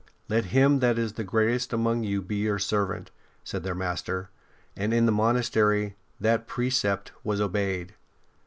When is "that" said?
0.79-0.97, 6.19-6.47